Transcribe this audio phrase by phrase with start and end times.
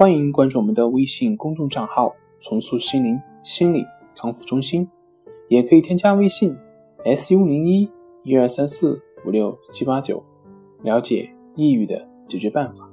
[0.00, 3.84] 欢迎关注我们的微信公众账号“重塑心灵心理
[4.16, 4.88] 康复中心”，
[5.50, 6.56] 也可以添加微信
[7.04, 7.86] “su 零一
[8.24, 10.24] 一二三四五六七八九”，
[10.82, 12.90] 了解抑郁的解决办法。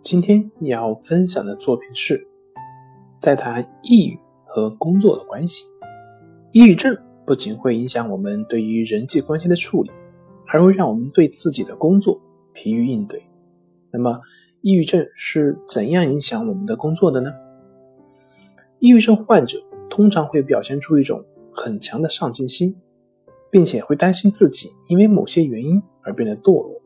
[0.00, 2.26] 今天要分享的作品是
[3.18, 5.66] 在谈抑郁和工作的关系。
[6.52, 6.96] 抑郁症
[7.26, 9.90] 不仅会影响我们对于人际关系的处理，
[10.46, 12.18] 还会让我们对自己的工作
[12.54, 13.22] 疲于应对。
[13.90, 14.18] 那么，
[14.62, 17.32] 抑郁症是怎样影响我们的工作的呢？
[18.78, 19.58] 抑郁症患者
[19.90, 22.76] 通常会表现出一种很强的上进心，
[23.50, 26.80] 并且会担心自己因为某些原因而变得堕落。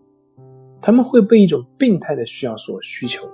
[0.80, 3.28] 他们会被一种病态的需要所需求，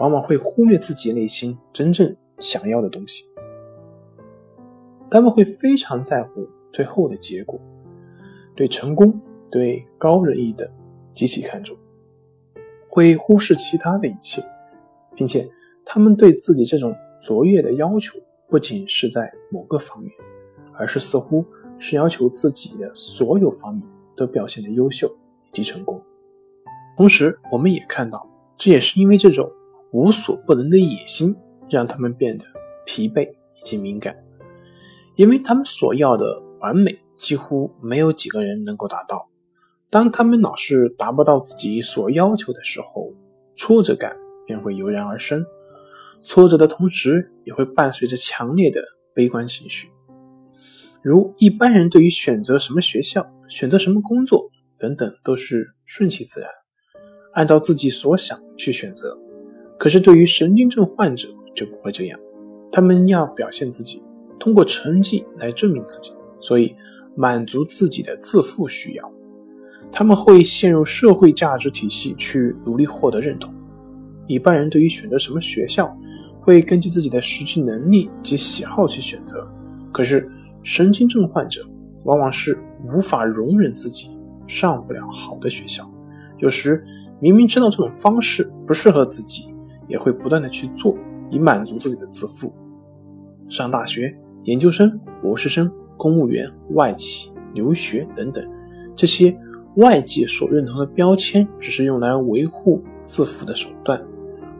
[0.00, 3.24] 往往会忽略自己内心真正想要的东西。
[5.08, 7.60] 他们会非常在乎最后的结果，
[8.56, 10.68] 对成功、对高人一等
[11.14, 11.76] 极其看重。
[12.94, 14.44] 会忽视其他的一切，
[15.16, 15.48] 并且
[15.82, 18.18] 他们对自己这种卓越的要求，
[18.50, 20.12] 不仅是在某个方面，
[20.74, 21.42] 而是似乎
[21.78, 23.82] 是要求自己的所有方面
[24.14, 25.98] 都表现的优秀以及成功。
[26.98, 29.50] 同时，我们也看到，这也是因为这种
[29.92, 31.34] 无所不能的野心，
[31.70, 32.44] 让他们变得
[32.84, 34.14] 疲惫以及敏感，
[35.16, 39.30] 因为他们所要的完美，几乎没有几个人能够达到。
[39.92, 43.12] 当他们老是达不到自己所要求的时候，
[43.54, 45.44] 挫折感便会油然而生。
[46.22, 48.80] 挫折的同时，也会伴随着强烈的
[49.14, 49.88] 悲观情绪。
[51.02, 56.48] 如一般人对于选择什么学校、选择什么工作等等，都是顺其自然，
[57.34, 59.14] 按照自己所想去选择。
[59.78, 62.18] 可是对于神经症患者就不会这样，
[62.70, 64.02] 他们要表现自己，
[64.40, 66.74] 通过成绩来证明自己，所以
[67.14, 69.12] 满足自己的自负需要。
[69.94, 73.52] 他们会陷入社会价值体系去努力获得认同。
[74.26, 75.94] 一般人对于选择什么学校，
[76.40, 79.46] 会根据自己的实际能力及喜好去选择。
[79.92, 80.26] 可是
[80.62, 81.62] 神经症患者
[82.04, 85.84] 往往是无法容忍自己上不了好的学校，
[86.38, 86.82] 有时
[87.20, 89.54] 明明知道这种方式不适合自己，
[89.88, 90.96] 也会不断的去做，
[91.30, 92.50] 以满足自己的自负。
[93.50, 98.42] 上大学、研究生、博士生、公务员、外企、留学等等，
[98.96, 99.36] 这些。
[99.76, 103.98] 外界所认同的标签只是用来维护自负的手段，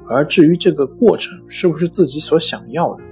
[0.08, 3.02] 而至于这个过程是不是自己所想要的，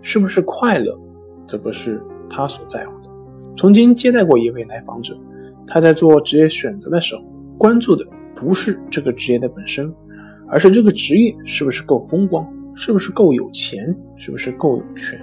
[0.00, 0.98] 是不是快乐，
[1.46, 3.10] 这不是他所在乎的。
[3.58, 5.14] 曾经接待过一位来访者，
[5.66, 7.22] 他在做职业选择的时候，
[7.58, 9.94] 关注的不是这个职业的本身，
[10.48, 15.20] 而是这个职业是不是够风光，是不是够有钱，是不是够有权。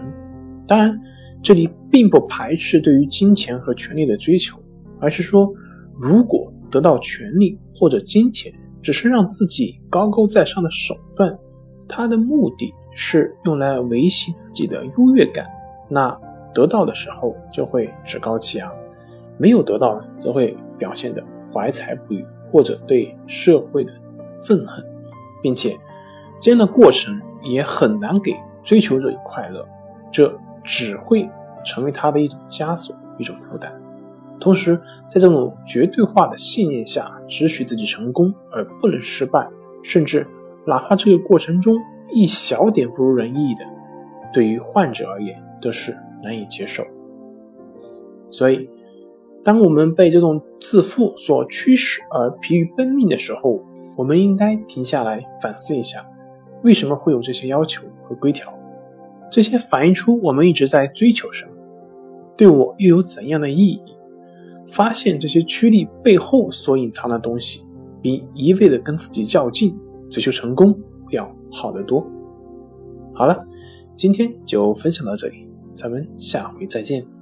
[0.68, 0.96] 当然，
[1.42, 4.56] 这里并不排斥对于金钱和权力的追求，
[5.00, 5.52] 而是说。
[6.00, 11.38] 如果得到权力或者金钱只是让自己高高在上的手段，
[11.88, 15.46] 他的目的是用来维系自己的优越感，
[15.90, 16.16] 那
[16.54, 18.72] 得到的时候就会趾高气扬，
[19.38, 23.92] 没有得到则会表现的怀才不遇或者对社会的
[24.42, 24.84] 愤恨，
[25.42, 25.78] 并且
[26.40, 29.68] 这样的过程也很难给追求者以快乐，
[30.12, 31.30] 这只会
[31.66, 33.72] 成为他的一种枷锁，一种负担。
[34.40, 34.76] 同时，
[35.10, 39.48] 在这种绝对化的信念下，只许自己成功而不能失败，
[39.84, 40.26] 甚至
[40.66, 41.76] 哪怕这个过程中
[42.12, 43.66] 一小点不如人意的，
[44.32, 46.84] 对于患者而言都是难以接受。
[48.30, 48.70] 所以，
[49.44, 53.60] 当我们被这种自负所驱使而疲于奔命的时候，
[53.96, 56.06] 我们应该停下来反思一下，
[56.64, 58.54] 为什么会有这些要求和规条？
[59.32, 61.52] 这些反映出我们一直在追求什么？
[62.38, 63.82] 对我又有怎样的意义？
[64.68, 67.66] 发现这些驱力背后所隐藏的东西，
[68.02, 69.78] 比一味的跟自己较劲、
[70.10, 70.78] 追求成功
[71.12, 72.06] 要好得多。
[73.14, 73.38] 好了，
[73.96, 77.17] 今天就分享到这里，咱们下回再见。